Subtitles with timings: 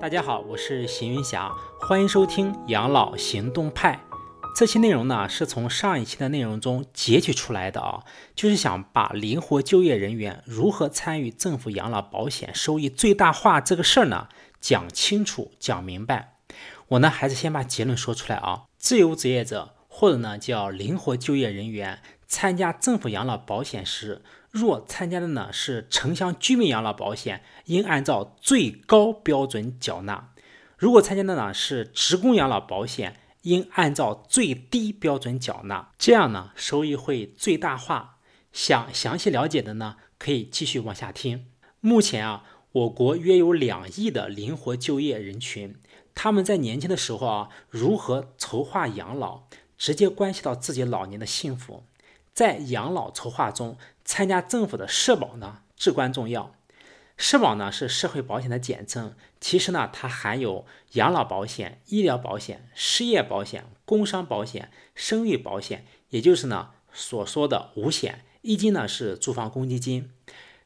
[0.00, 1.50] 大家好，我是邢云霞，
[1.80, 4.00] 欢迎收听养老行动派。
[4.54, 8.04] 这期内容呢是从上一期的内容中截取出来的啊，
[8.36, 14.28] 就是想把灵活就业人员如何参与政府养老保险收益最大化这个事儿呢
[14.60, 16.36] 讲清楚、讲明白。
[16.90, 24.22] 我呢还是先把结论说出来啊，自由职业者或者呢叫灵活就业人员参加政府养老保险时。
[24.50, 30.30] 若参加的呢是城乡居民养老保险，应按照最高标准缴纳；
[30.78, 35.90] 如果参加的呢是职工养老保险，应按照最低标准缴纳。
[35.98, 38.16] 这样呢收益会最大化。
[38.50, 41.46] 想详细了解的呢，可以继续往下听。
[41.80, 45.76] 目前啊，我国约有两亿的灵活就业人群，
[46.14, 49.42] 他们在年轻的时候啊，如何筹划养老，
[49.76, 51.84] 直接关系到自己老年的幸福。
[52.32, 53.76] 在养老筹划中。
[54.08, 56.54] 参加政府的社保呢至关重要。
[57.18, 68.24] 社保呢是社会保险的简称，其实呢它含有养老保险、医疗保险、失业保险、工伤保险、生育保险，也就是呢所说的五险。
[68.40, 70.10] 一金呢是住房公积金。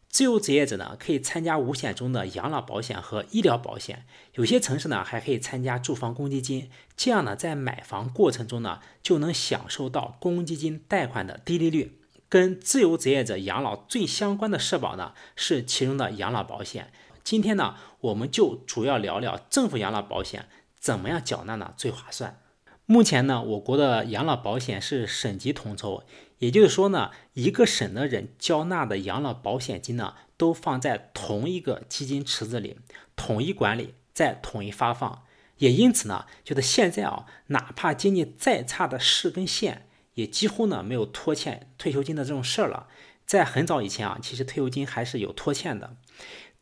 [0.08, 11.98] 自由职业者呢可以参加五险中的养老保险和医疗保险，有些城市呢还可以参加住房公积金，这样呢在买房过程中呢就能享受到公积金贷款的低利率。
[12.32, 16.90] 跟自由职业者养老最相关的社保呢，是其中的养老保险。
[17.22, 20.48] 今天呢，我们就主要聊聊政府养老保险
[20.80, 22.40] 怎么样缴纳呢最划算。
[22.86, 26.04] 目前呢，我国的养老保险是省级统筹，
[26.38, 32.78] 也就是说呢，一个省的人交纳的养老保险金呢，都放在同一个基金池子里，
[33.14, 35.24] 统一管理，再统一发放。
[35.58, 39.86] 也因此呢，就是现在啊，哪怕经济再差的市跟县。
[40.14, 42.88] 也几乎呢没有拖欠退休金的这种事儿了。
[43.24, 45.96] 在很早以前啊，其实退休金还是有拖欠的。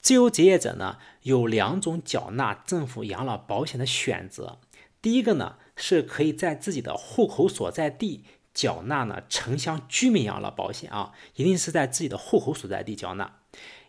[0.01, 4.59] 自由职业者呢有两种缴纳政府养老保险的选择。
[5.03, 13.39] 第一个呢是可以在自己的户口所在地缴纳呢城乡居民养老保险啊，一定是在自己的户口所在地缴纳。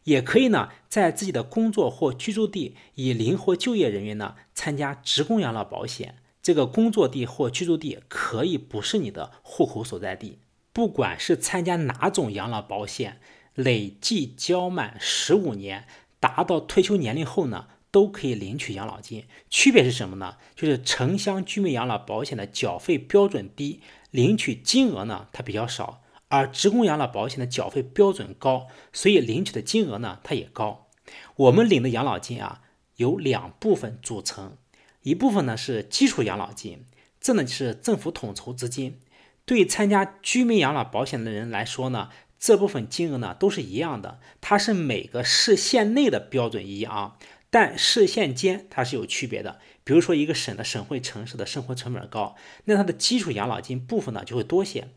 [0.04, 6.16] 也可以呢在自己的工作或居住地以灵活就业人员呢参加职工养老保险。
[6.42, 10.40] 这个工作地或居住地可以不是你的户口所在地，
[10.74, 13.20] 不管是参加哪种养老保险，
[13.54, 15.86] 累计交满十五年，
[16.20, 19.26] 达到退休年龄后呢，都可以领取养老金。
[19.50, 20.38] 区别是什么呢？
[20.56, 30.88] 就是城乡居民养老保险的缴费标准低，领取金额呢它比较少，而职工养老保险的缴费标准高，所以领取的金额呢它也高。
[31.36, 32.62] 我们领的养老金啊，
[32.96, 34.58] 由两部分组成。
[35.04, 36.86] 一部分呢是基础养老金，
[37.20, 39.00] 这呢是政府统筹资金。
[39.46, 47.18] 对参加居民养老保险的人来说呢，这部分金额呢都是一样的，它是每个市县内的标准一样，
[47.50, 49.60] 但市县间它是有区别的。
[49.84, 52.36] 比如说一个省的省会城市的生活成本高，
[52.66, 54.90] 那它的基础养老金部分呢就会多些。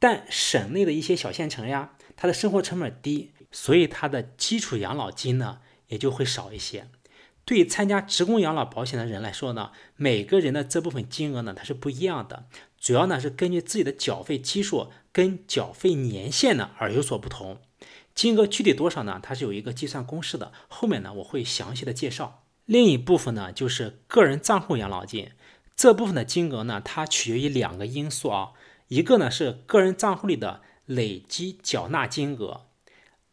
[0.00, 6.88] 但省内的一些小县城呀，它的生活成本低，所以它的基础养老金呢也就会少一些。
[7.52, 12.46] 对参加职工养老保险的人来说呢，每个人的这部分金额呢，它是不一样的，
[12.80, 17.58] 主要呢是根据自己的缴费基数跟缴费年限呢而有所不同。
[18.14, 19.20] 金额具体多少呢？
[19.22, 22.42] 它是有一个计算公式的，后面呢我会详细的介绍。
[22.64, 25.32] 另一部分呢就是个人账户养老金，
[25.76, 28.52] 这部分的金额呢，它取决于两个因素啊，
[28.88, 32.62] 一个呢是个人账户里的累积缴纳金额。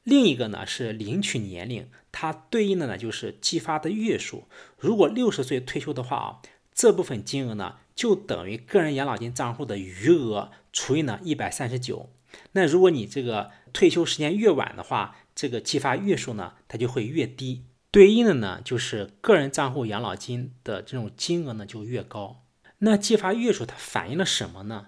[0.04, 4.48] 另一个呢是领取年龄，它对应的呢就是计发的月数。
[4.78, 6.42] 如果六十岁退休的话啊，
[6.74, 12.10] 这部分金额呢就等于个人养老金账户的余额除以呢一百三十九。
[12.54, 22.46] 那如果你这个退休时间越晚的话，这个计发月数呢它就会越低，对应的呢就是个人账户养老金的这种金额呢就越高。
[22.80, 24.88] 那计发月数它反映了什么呢？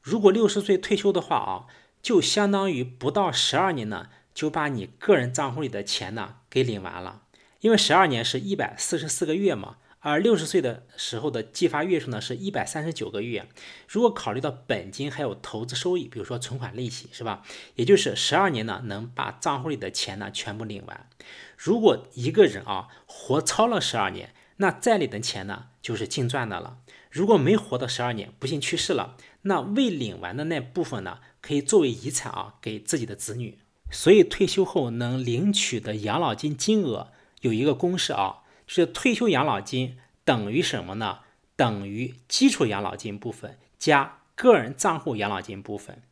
[0.00, 1.66] 如果六十岁退休的话啊，
[2.00, 4.08] 就相当于不到十二年呢。
[4.34, 7.22] 就把你个人账户里的钱呢给领完了，
[7.60, 13.46] 因为十二年是一百四十四个月嘛，而六十岁的时候的计发月数呢是一百三十九个月。
[13.88, 17.42] 如果考虑到本金还有投资收益，比如说存款利息，是吧？
[17.76, 21.08] 也就是十二年呢能把账户里的钱呢全部领完。
[21.56, 26.78] 如果一个人啊活超了十二年，那再领的钱呢就是净赚的了。
[27.10, 33.58] 如果没活到十二年，不幸去世了，那未领完的那部分呢可以作为遗产啊给自己的子女。
[33.92, 37.12] 所以退休后能领取的养老金金额
[37.42, 41.20] 有一个公式啊，是退休养老金等于什么呢？
[41.54, 46.02] 等于基础养老金部分加个人账户养老金部分。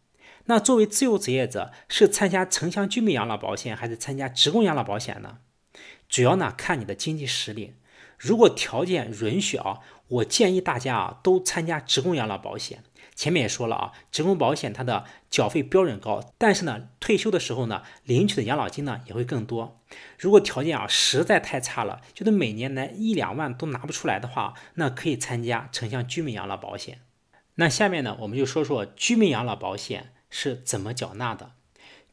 [0.44, 5.38] 那作为自由职业者，是参加城乡居民养老保险还是参加职工养老保险呢？
[6.08, 7.74] 主要呢看你的经济实力。
[8.18, 9.78] 如果条件允许啊，
[10.08, 12.84] 我建议大家啊都参加职工养老保险。
[13.20, 19.78] 前面也说了啊，职工保险它的缴费标准高，但是呢，退休的时候呢，领取的养老金呢也会更多。
[20.18, 27.00] 如果条件啊实在太差了，觉得每年连一两万都拿不出来的话，那可以参加城乡居民养老保险。
[27.56, 31.50] 那下面呢，我们就说说居民养老保险是怎么缴纳的。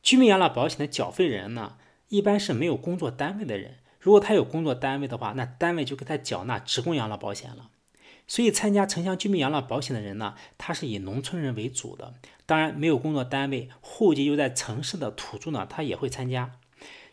[0.04, 1.77] 居民养老保险的缴费人呢，
[2.09, 3.77] 一般是没有工作单位的人。
[4.01, 7.69] 如果他有工作单位的话，那单位就给他缴纳职工养老保险了。
[8.27, 12.15] 所以，参加城乡居民养老保险的人呢，他是以农村人为主的。
[12.45, 16.59] 当然，没有工作单位、户籍又在城市的土著呢，他也会参加。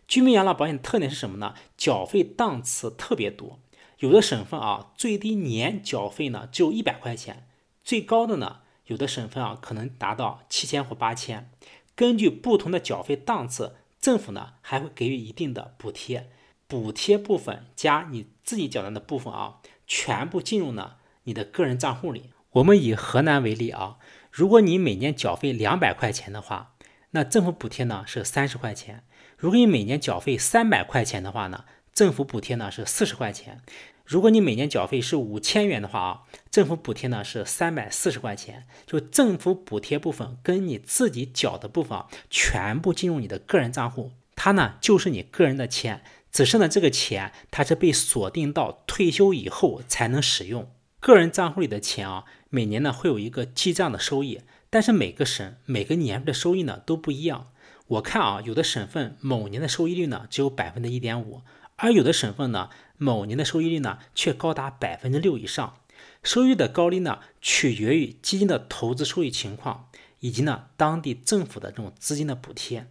[0.09, 1.55] 居民养老保险特点是什么呢？
[1.77, 3.61] 缴费档次特别多。
[3.99, 7.47] 有的省份啊，最低年缴费呢只有一百块钱，
[7.85, 11.49] 最高的呢，有的省份啊可能达到七千或八千。
[11.95, 16.29] 根据不同的缴费档次，政府呢还会给予一定的补贴。
[16.67, 20.97] 补贴部分加你自己缴纳的部分啊，全部进入呢。
[21.25, 23.97] 你的个人账户里，我们以河南为例啊，
[24.31, 26.75] 如果你每年缴费两百块钱的话，
[27.11, 28.99] 那政府补贴呢是三十块钱；
[29.39, 33.59] 如果你每年缴费三百块钱的话呢，政府补贴呢是四十块钱；
[34.05, 38.67] 如果你每年缴费是五千元的话啊，政府补贴呢是三百四十块钱。
[38.87, 50.71] 就政府补贴部分跟你自己缴的部分，全部进入你的个人账户，它呢就是你个人的钱，只是呢这个钱它是被锁定到退休以后才能使用。
[51.05, 54.41] 个人账户里的钱啊，每年呢会有一个记账的收益，
[54.71, 57.49] 但是每个省每个年份的收益呢都不一样。
[57.89, 61.43] 我看啊，有的省份某年的收益率呢只有百分之一点五，
[61.77, 65.75] 而有的省份呢某年的收益率呢却高达百分之六以上。
[66.23, 69.91] 收益的高低呢取决于基金的投资收益情况，
[70.21, 72.87] 以及呢当地政府的这种资金的补贴。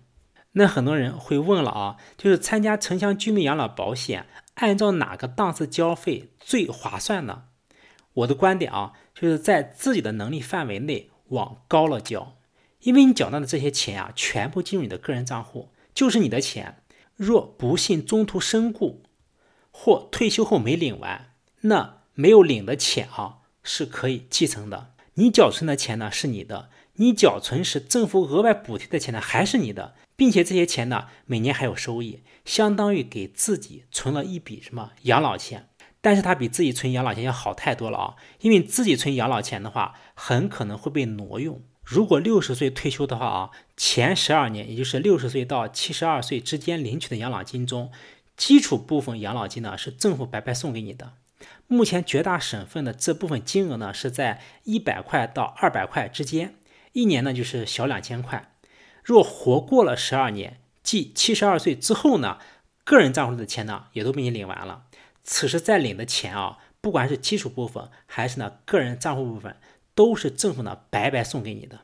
[0.51, 7.45] 那很多人会问了啊，就是参加城乡居民养老保险，按照哪个档次交费最划算呢？
[8.13, 12.38] 我的观点啊，就是在自己的能力范围内往高了交，
[12.81, 16.83] 因为你缴纳的这些钱啊，全部进入你的个人账户，就是你的钱。
[17.15, 19.04] 若不幸中途身故
[19.71, 24.94] 或退休后没领完，那没有领的钱啊是可以继承的。
[25.16, 35.69] 你缴存的钱呢是你的，你缴存时政府额外补贴的钱呢还是你的，并且这些钱呢每年还有收益，相当于给自己存了一笔什么养老钱。
[36.04, 38.16] 但是它比自己存养老钱要好太多了啊！
[38.42, 41.62] 因为自己存养老钱的话，很可能会被挪用。
[41.82, 47.90] 如果六十岁退休的话啊，前十二年，也就是六十岁到七十二岁之间领取的养老金中，
[48.36, 51.14] 基础部分养老金呢是政府白白送给你的。
[51.68, 56.56] 目前绝大省份的这部分金额呢是在一百块到二百块之间，
[56.92, 58.54] 一年呢就是小两千块。
[59.02, 62.40] 若活过了十二年，即七十二岁之后呢，
[62.84, 64.84] 个人账户的钱呢也都被你领完了。
[65.24, 69.56] 此时再领的钱啊，不管是基础部分还是呢个人账户部分，
[69.96, 71.81] 都是政府呢白白送给你的，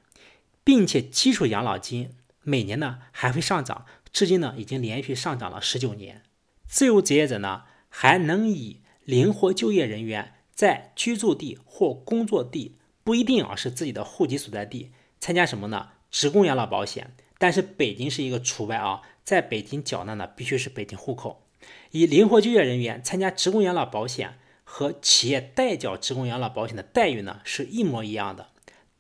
[0.64, 6.24] 并且基础养老金每年呢还会上涨，至今呢已经连续上涨了十九年。
[6.68, 15.90] 自由职业者呢还能以灵活就业人员在居住地或工作地不一定啊是自己的户籍所在地参加什么呢？
[16.12, 21.46] 职工养老保险，但是北京是一个除外啊，在北京缴纳呢必须是北京户口。
[21.92, 28.50] 以灵活就业人员参加职工养老保险和企业代缴职工养老保险的待遇呢是一模一样的，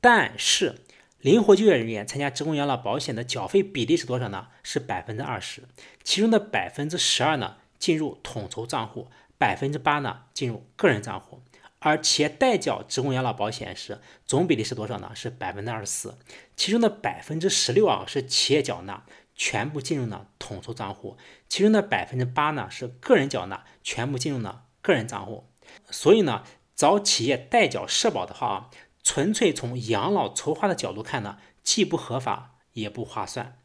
[0.01, 0.82] 但是
[1.20, 4.48] 灵活就业人员参加职工养老保险的缴费比例是多少呢？
[4.63, 5.63] 是百分之二十，
[6.04, 11.42] 其中的百分之十二呢进入统筹账户，百分之八呢进入个人账户，
[11.80, 15.12] 而企业代缴职工养老保险时总比例是多少呢？
[15.13, 16.18] 是百分之二十四，
[16.56, 19.04] 其中的百分之十六啊是企业缴纳。
[19.41, 21.15] 全部进入呢统筹账户，
[21.48, 25.48] 其中的百分之八呢是个人缴纳，全部进入呢个人账户。
[25.89, 26.43] 所以呢，
[26.75, 28.69] 找企业代缴社保的话啊，
[29.01, 33.55] 纯粹从养老筹划的角度看呢，既不合法也不划算。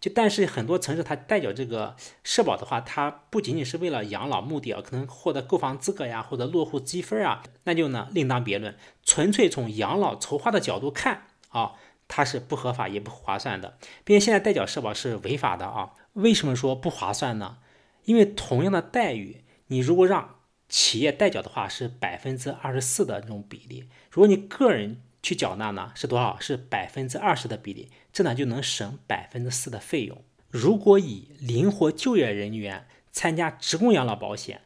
[0.00, 1.94] 就但是很多城市它代缴这个
[2.24, 8.76] 社保的话，它不仅仅是为了养老目的啊，可能获得购房资格呀，或者落户积分啊，那就呢另当别论。
[9.04, 11.74] 纯粹从养老筹划的角度看啊。
[12.12, 15.92] 它是不合法也不划算的，并且现在代缴社保是违法的啊！
[16.14, 17.58] 为什么说不划算呢？
[18.04, 26.36] 因为同样的待遇，你如果让企业代缴的话是百分之二十四的这种比例，如果你个人去缴纳呢是多少？
[26.40, 30.20] 是百分之二十的比例，这呢就能省百分之四的费用。
[30.48, 34.62] 如果以灵活就业人员参加职工养老保险，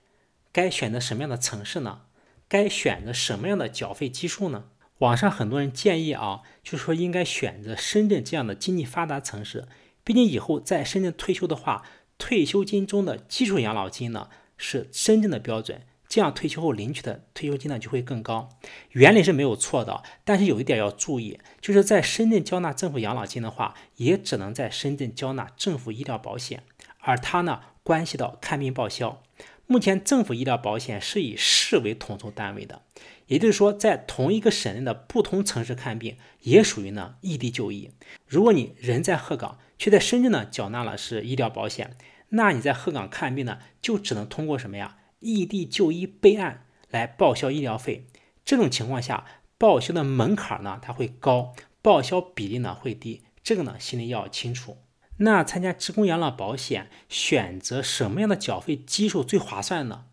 [0.50, 2.02] 该选择什么样的城市呢？
[2.48, 4.64] 该选择什么样的缴费基数呢？
[4.98, 9.66] 网上很多人建议啊，就是说应该选择深圳这样的经济发达城市，
[10.04, 11.82] 毕竟以后在深圳退休的话，
[12.16, 18.48] 退休金中的基础养老金呢是深圳的标准，这样退休后领取的退休金呢就会更高。
[18.90, 26.62] 原理是没有错的，但是有一点要注意，就是在深圳交纳政府养老金的话，也只能在深圳交纳政府医疗保险，
[27.00, 29.20] 而它呢关系到看病报销。
[29.66, 32.82] 目前政府医疗保险是以市为统筹单位的，
[33.26, 37.90] 也就是说，在同一个省内的不同城市看病也属于呢异地就医。
[38.26, 41.96] 如果你人在鹤岗，却在深圳呢缴纳了是医疗保险，
[42.28, 44.98] 那你在鹤岗看病呢就只能通过什么呀？
[45.20, 48.06] 异地就医备案来报销医疗费。
[48.44, 49.24] 这种情况下，
[49.56, 53.22] 报销的门槛呢它会高，报销比例呢会低。
[53.42, 54.76] 这个呢心里要清楚。
[55.18, 60.06] 那参加职工养老保险，选择什么样的缴费基数最划算呢？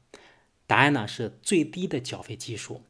[0.68, 2.84] 答案呢是最低的缴费基数。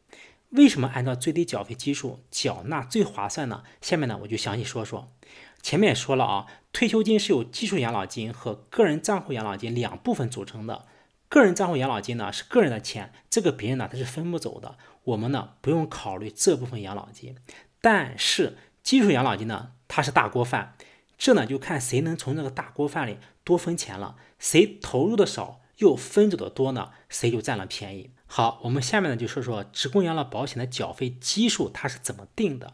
[0.49, 3.63] 为什么按照最低缴费基数缴纳最划算呢？
[3.81, 5.07] 下面呢我就详细说说。
[5.61, 10.85] 前面也说了啊，退休金是由基础养老金和个人账户养老金两部分组成的。
[11.29, 17.37] 个人账户养老金呢是个人的钱，这个别人呢他是分不走的，我们呢不用考虑这部分养老金。
[17.79, 20.75] 但是基础养老金呢，它是大锅饭。
[21.21, 28.09] 这呢就看谁能从这个大锅饭里多分钱了，谁投入的少又分走的多呢，谁就占了便宜。
[28.25, 32.73] 好，我们下面呢就说说职工养老保险的缴费基数它是怎么定的。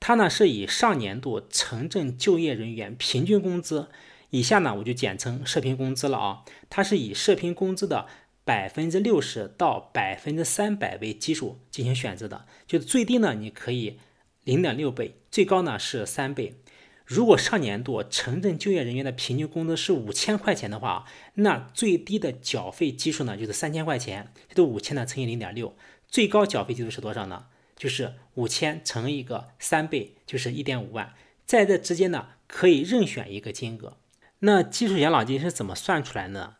[0.00, 3.88] 它呢是以上年度城镇就业人员平均工资，
[4.28, 6.44] 以下呢我就简称社平工资了啊。
[6.68, 8.06] 它是以社平工资的
[8.44, 13.98] 百分之六十到百分之三百为基数进行选择的，就最低呢你可以
[14.44, 16.60] 零点六倍，最高呢是三倍。
[17.08, 25.74] 如果上年度城镇就业人员的平均工资是五千块钱的话，那最低的缴费基数呢就是三千块钱，这五千呢乘以零点六，
[26.06, 27.46] 最高缴费基数是多少呢？
[27.74, 31.14] 就是五千乘一个三倍，就是一点五万。
[31.46, 33.96] 在这之间呢，可以任选一个金额。
[34.40, 36.56] 那基础养老金是怎么算出来呢？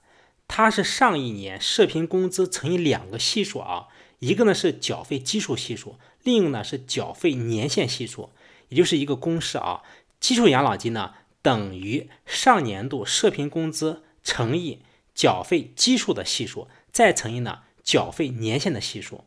[0.46, 3.88] 它是上一年社平工资乘以两个系数啊，
[4.20, 8.30] 一个呢是缴费基数系数，另一个呢是缴费年限系数，
[8.70, 9.82] 也就是一个公式啊。
[10.20, 14.82] 基础养老金呢，等于上年度社平工资乘以
[15.14, 19.24] 缴费基数的系数，再乘以呢缴费年限的系数。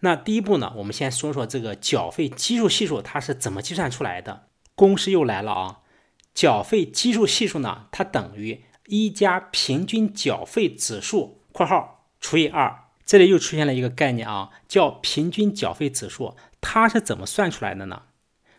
[0.00, 4.46] 那第一步呢，我们先说说这个缴费基数系数它是怎么计算出来的。
[4.74, 5.80] 公式又来了啊，
[6.32, 12.84] 缴费基数系数呢，它等于一加平均缴费指数（括号除以二）。
[13.04, 16.36] 这里又出现了一个概念啊，叫平均缴费指数。
[16.60, 18.02] 它是怎么算出来的呢？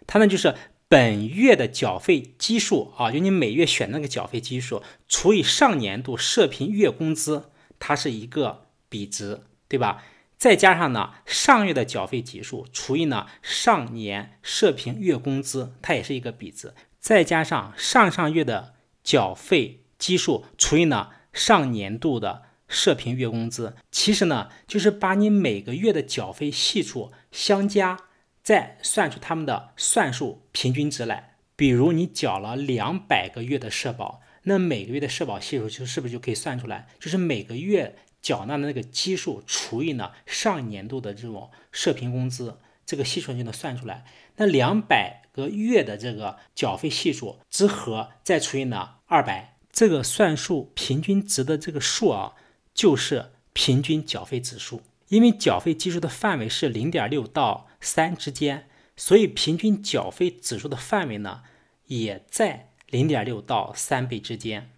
[0.05, 0.53] 它呢就是。
[0.91, 10.03] 本月的缴费基数啊，就你每月选那个缴费基数除以上年度社平月工资，它是一个比值，对吧？
[10.35, 16.73] 再加上呢上月的缴费基数除以呢上年社平月工资，它也是一个比值。
[16.99, 27.97] 再加上上上月的缴费基数除以呢上年度的社平月工资，其实呢就是把你每个月的缴费系数相加。
[28.43, 31.35] 再算出他们的算术平均值来。
[31.55, 36.87] 比如你缴了两百个月的社保，那每个月的社保系数就是不是就可以算出来？
[36.99, 44.05] 就是每个月缴纳的那个基数除以呢上年度的这种社平工资，这个系数就能算出来。
[44.37, 52.33] 那两百个月的这个缴费系数之和再除以呢二百，这个算术平均值的这个数啊，
[52.73, 54.81] 就是平均缴费指数。
[55.11, 61.41] 因为缴费基数的范围是零点六到三之间，所以平均缴费指数的范围呢
[61.87, 64.69] 也在零点六到三倍之间。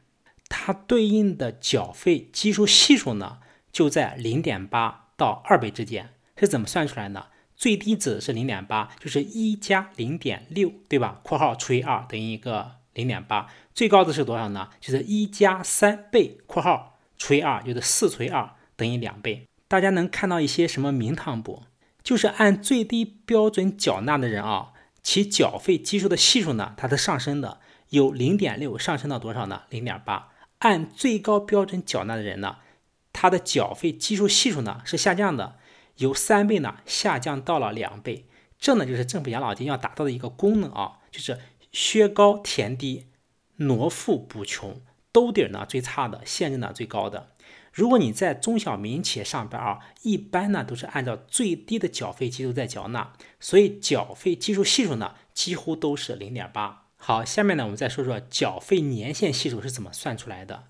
[0.50, 3.38] 它对应的缴费基数系数呢
[3.72, 6.10] 就在零点八到二倍之间。
[6.36, 7.28] 是怎么算出来呢？
[7.56, 11.22] 最低值是零点八，就是一加零点六，对吧？
[11.24, 13.48] 括号除以二等于一个零点八。
[13.76, 14.72] 最高值是多少呢？
[14.82, 19.48] 就是一加三倍，括号除以二就是四除以二等于两倍。
[19.74, 21.64] 大家能看到一些什么名堂不？
[22.04, 29.64] 就是按最低标准缴纳的人啊，其缴费基数的系数呢，它是上升的，由零点六上升到多少呢？
[29.72, 30.32] 零点八。
[30.60, 32.58] 按最高标准缴纳的人呢，
[33.12, 35.56] 他的缴费基数系数呢是下降的，
[35.98, 38.28] 由三倍呢下降到了两倍。
[38.60, 41.40] 这呢就是政府养老金要达到的一个功能啊，就是
[41.72, 43.08] 削高填低，
[43.56, 44.80] 挪富补穷，
[45.12, 47.32] 兜底呢最差的，限制呢最高的。
[47.74, 56.86] 如果你在中小民营企业上班啊，一般呢都是按照最低的缴费基数在缴纳，所以缴费基数系数呢几乎都是零点八。
[56.98, 60.66] 好，下面呢我们再说说缴费年限系数是怎么算出来的。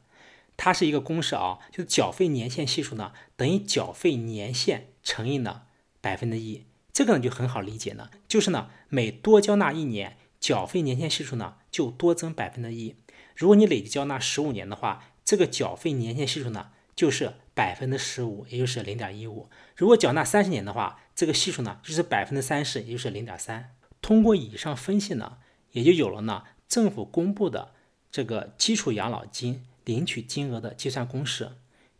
[0.55, 5.63] 它是一个公式啊，就是缴费年限系数呢等于缴费年限乘以呢
[5.99, 6.63] 百分之一。
[6.93, 12.95] 这个呢就很好理解呢，就是呢每多交纳一年，缴费年限系数呢就多增百分之一。
[13.35, 16.69] 如果你累计交纳十五年的话，这个缴费年限系数呢。
[16.95, 19.49] 就是百分之十五，也就是零点一五。
[19.75, 23.75] 如果缴纳三十年的话，这个系数呢就是百分之三十，也就是零点三。
[24.01, 25.37] 通过以上分析呢，
[25.71, 27.71] 也就有了呢政府公布的
[28.11, 31.51] 这个基础养老金领取金额的计算公式。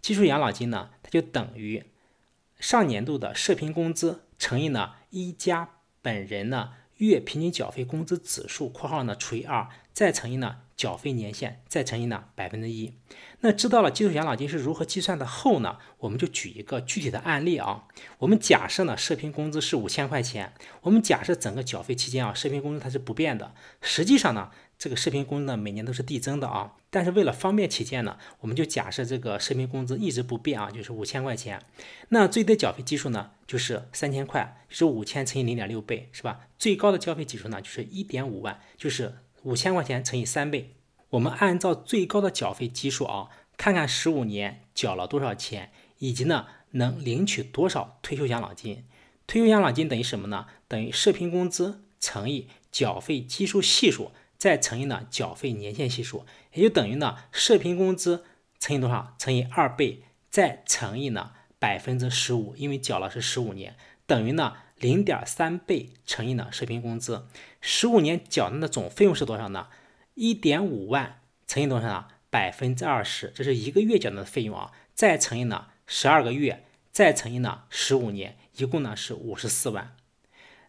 [0.02, 1.86] 基础养老金呢，它就等于
[2.60, 5.70] 上年度的社平工资乘以呢一家
[6.02, 12.92] 本人呢月平均缴费工资指数（括号呢除以二），再乘以呢缴费年限，再乘以呢百分之一。
[13.40, 17.86] 那知道了基础养老金是如何计算的后呢，我们就举一个具体的案例啊。
[18.18, 23.56] 我们假设呢社平工资是五千块钱，我们假设整个缴费期间啊社平工资它是不变的。
[23.80, 24.52] 实际上呢。
[24.76, 31.62] 这个社平工资呢，每年都是递增的啊，但是为了方便起见呢，我们就假设这个社平工资一直不变啊，就是五千块钱。
[32.10, 36.48] 那最低缴费基数呢，就是三千块，就是五千乘以零点六倍，是吧？
[36.58, 40.74] 最高的交费基数呢，就是一点五万，就是五千块钱乘以三倍。
[41.12, 48.84] 我们按照最高的缴费基数啊，看看十五年缴了多少钱，以及呢能领取多少退休养老金。
[49.28, 50.48] 退休养老金等于什么呢？
[50.68, 54.12] 等于社平工资乘以缴费基数系数。
[54.36, 58.26] 再乘以呢缴费年限系数，也就等于呢社平工资
[58.60, 59.16] 乘以多少？
[59.18, 67.26] 乘以二倍，再乘以呢百分之十五，因为缴了是十五年，等于呢零点三倍乘以呢社平工资。
[67.62, 69.70] 十五年缴纳的总费用是多少呢？
[70.14, 72.08] 一点五万乘以多少呢？
[72.30, 74.74] 百分之二十，这是一个月缴纳的费用啊。
[74.94, 79.96] 再乘以呢十二个月，再乘以呢十五年，一共呢是五十四万。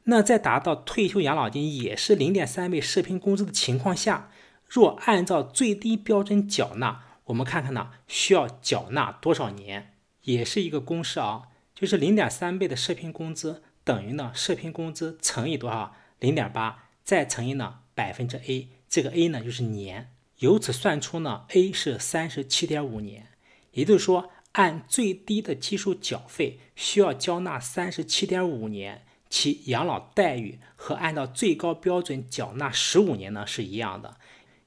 [0.05, 4.31] 那在达到退休养老金也是零点三倍社平工资的情况下，
[4.69, 23.29] 若按照最低标准缴纳，我们看看呢需要缴纳多少年，也是一个公式啊，就是零点三倍的社平工资等于呢社平工资乘以多少零点八，再乘以呢百分之 a，这个 a 呢就是年，由此算出呢 a 是三十七点五年，
[23.73, 29.05] 也就是说按最低的基数缴费需要交纳三十七点五年。
[29.31, 34.17] 其养老待遇和按照最高标准缴纳十五年呢是一样的，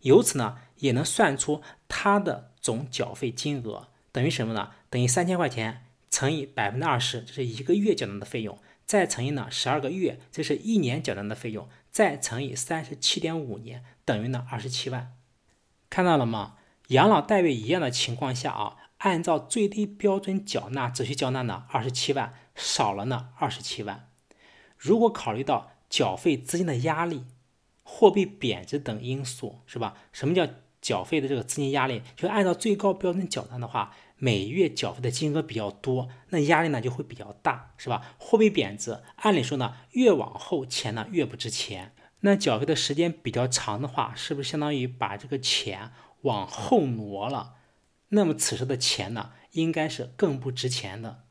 [0.02, 4.72] 由此呢也能算出它的总缴费金额等于什么呢？
[4.89, 15.13] 等于三千块钱乘以百分之二十，这是一个月缴纳的费用，再乘以呢十二个月，这是一年缴纳的费用，再乘以三十七点五年，等于呢二十七万。
[15.89, 16.56] 看到了吗？
[16.88, 24.10] 养老待遇一样的情况下啊，按照最低标准缴纳只需缴纳呢二十七万，少了呢二十七万。
[24.78, 27.26] 如果考虑到缴费资金的压力、
[27.84, 29.97] 货币贬值等因素，是吧？
[30.13, 30.47] 什么叫
[30.80, 32.02] 缴费的这个资金压力？
[32.15, 38.15] 就按照最高标准缴纳的话，每月缴费的金额比较多，那压力呢就会比较大，是吧？
[38.17, 41.93] 货币贬值，按理说呢，越往后钱呢越不值钱。
[42.21, 47.53] 那缴费的时间比较长的话，是不是相当于把这个钱往后挪了？
[48.10, 51.23] 那么此时的钱呢，应该是更不值钱的。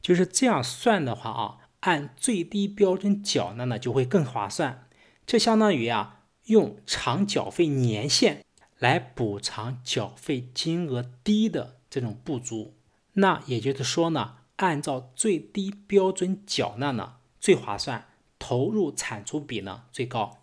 [0.00, 1.58] 就是这样算的话啊。
[1.82, 4.88] 按最低标准缴纳呢，就会更划算。
[5.24, 8.44] 这相当于啊，用长缴费年限
[8.78, 12.74] 来补偿缴费金额低的这种不足。
[13.14, 18.06] 那也就是说呢，按照最低标准缴纳呢最划算，
[18.38, 20.38] 投入产出比呢最高。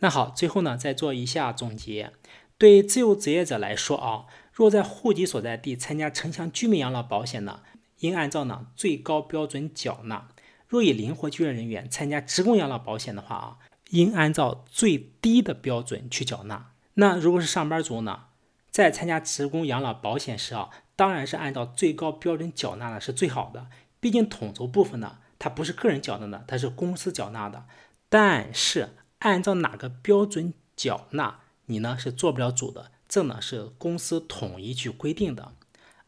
[0.00, 2.12] 那好，最后呢再做一下总结。
[2.56, 7.60] 对自由职业者来说啊，若在户籍所在地参加城乡居民养老保险呢，
[7.98, 10.28] 应按照呢最高标准缴纳。
[10.66, 13.58] 若以灵活就业人员参加职工养老保险的话啊，
[13.90, 16.72] 应按照最低的标准去缴纳。
[16.94, 18.26] 那如果是上班族呢，
[18.70, 23.66] 在参加职工养老保险时啊，当然是按照最高标准缴纳的是最好的。
[24.00, 27.64] 毕竟统筹部分呢，它不是个人缴纳的，它是公司缴纳的。
[28.08, 35.54] 但是按照哪个标准缴纳，你呢是做不了主的，这呢是公司统一去规定的。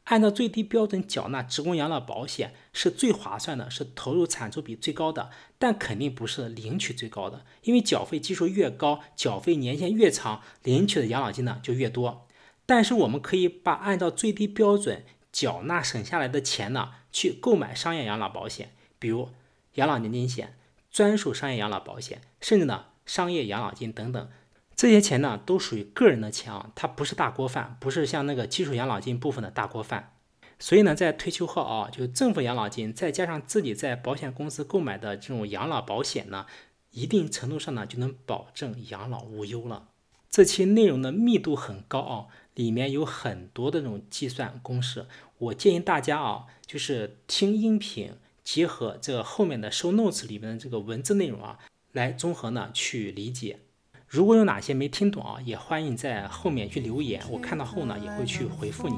[0.05, 12.26] 按照最低标准缴纳职工养老保险是最划算的，是投入产出比最高的，但肯定不是领取最高的，因为缴费基数越高，缴费年限越长，领取的养老金呢就越多。
[12.67, 19.31] 但是我们可以把按照最低标准缴纳省下来的钱呢，去购买商业养老保险，比如
[19.75, 20.57] 养老年金险、
[20.91, 24.29] 专属商业养老保险，甚至呢商业养老金等等。
[24.75, 30.13] 这些钱呢，都属于个人的钱啊，它不是大锅饭，不是像那个基础养老金部分的大锅饭。
[30.59, 36.47] 所以呢，在退休后啊，就政府养老金再加上自己在保险公司购买的这种养老保险呢，
[36.91, 39.89] 一定程度上呢，就能保证养老无忧了。
[40.31, 45.07] 这期内容的密度很高啊，里面有很多的这种计算公式，
[45.39, 51.59] 我建议大家啊，就是听音频，结合这个后面的 show notes 里面的这个文字内容啊，
[51.93, 53.61] 来综合呢去理解。
[54.09, 58.97] 如果有哪些没听懂啊，也欢迎在后面去留言，我看到后呢也会去回复你。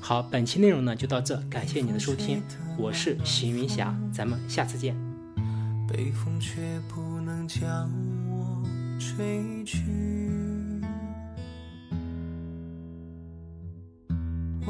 [0.00, 2.42] 好，本期内容呢就到这，感谢你的收听，
[2.78, 4.96] 我是邢云霞，咱们下次见。
[5.86, 7.90] 北风却不能将
[8.30, 8.62] 我
[8.98, 10.43] 吹去。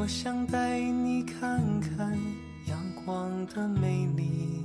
[0.05, 2.13] 我想带你看看
[2.67, 4.63] 阳光的美丽，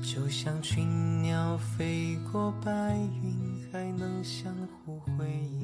[0.00, 5.26] 就像群鸟飞过白云，还能相互辉
[5.58, 5.61] 映。